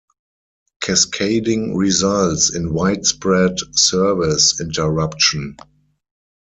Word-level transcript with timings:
Cascading 0.81 1.75
results 1.77 2.55
in 2.55 2.73
widespread 2.73 3.57
service 3.75 4.59
interruption. 4.59 5.55